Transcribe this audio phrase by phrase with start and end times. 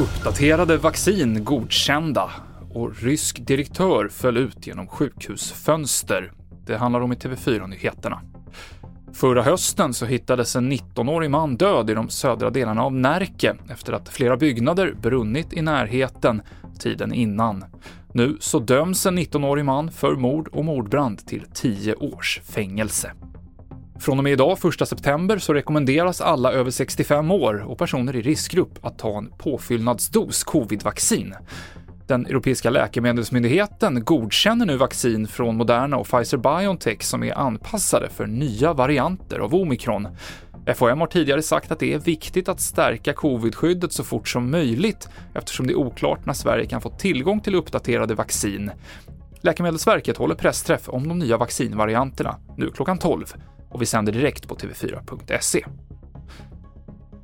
[0.00, 2.30] Uppdaterade vaccin godkända
[2.70, 6.32] och rysk direktör föll ut genom sjukhusfönster.
[6.66, 8.20] Det handlar om i TV4-nyheterna.
[9.12, 13.92] Förra hösten så hittades en 19-årig man död i de södra delarna av Närke efter
[13.92, 16.42] att flera byggnader brunnit i närheten
[16.78, 17.64] tiden innan.
[18.12, 23.12] Nu så döms en 19-årig man för mord och mordbrand till 10 års fängelse.
[24.02, 28.22] Från och med idag, 1 september, så rekommenderas alla över 65 år och personer i
[28.22, 31.34] riskgrupp att ta en påfyllnadsdos covidvaccin.
[32.06, 38.72] Den europeiska läkemedelsmyndigheten godkänner nu vaccin från Moderna och Pfizer-Biontech som är anpassade för nya
[38.72, 40.08] varianter av omikron.
[40.76, 45.08] FHM har tidigare sagt att det är viktigt att stärka covidskyddet så fort som möjligt
[45.34, 48.70] eftersom det är oklart när Sverige kan få tillgång till uppdaterade vaccin.
[49.40, 53.34] Läkemedelsverket håller pressträff om de nya vaccinvarianterna nu klockan 12
[53.72, 55.64] och vi sänder direkt på tv4.se.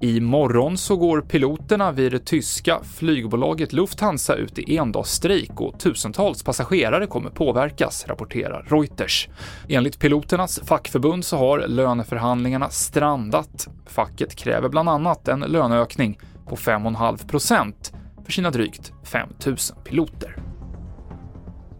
[0.00, 7.06] Imorgon så går piloterna vid det tyska flygbolaget Lufthansa ut i endagsstrejk och tusentals passagerare
[7.06, 9.28] kommer påverkas, rapporterar Reuters.
[9.68, 13.68] Enligt piloternas fackförbund så har löneförhandlingarna strandat.
[13.86, 17.92] Facket kräver bland annat en löneökning på 5,5 procent
[18.24, 20.47] för sina drygt 5 000 piloter.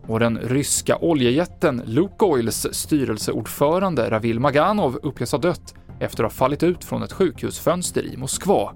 [0.08, 6.62] Och den ryska oljejätten Lukoils styrelseordförande Ravil Maganov uppges ha dött efter att ha fallit
[6.62, 8.72] ut från ett sjukhusfönster i Moskva.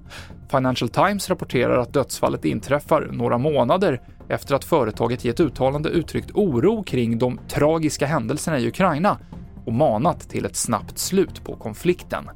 [0.51, 6.31] Financial Times rapporterar att dödsfallet inträffar några månader efter att företaget i ett uttalande uttryckt
[6.35, 9.19] oro kring de tragiska händelserna i Ukraina
[9.67, 12.31] och manat till ett snabbt slut på konflikten.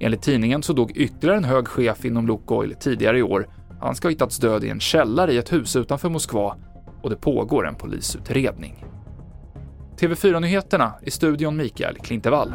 [0.00, 3.48] Enligt tidningen så dog ytterligare en hög chef inom Lukoil tidigare i år.
[3.80, 6.56] Han ska ha hittats död i en källare i ett hus utanför Moskva
[7.02, 8.84] och det pågår en polisutredning.
[10.00, 12.52] TV4-nyheterna i studion Mikael Klintevall.